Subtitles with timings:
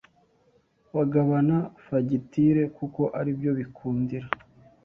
[0.95, 4.27] bagabana fagitire kuko aribyo bikundira.